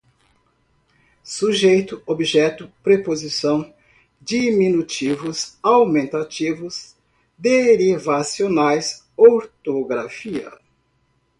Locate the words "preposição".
2.81-3.71